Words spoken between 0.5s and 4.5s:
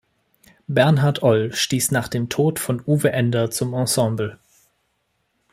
Bernhard Oll stieß nach dem Tod von Uwe Ender zum Ensemble.